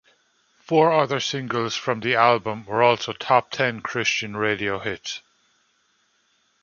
[0.57, 5.21] Four other singles from the album were also Top Ten Christian radio hits.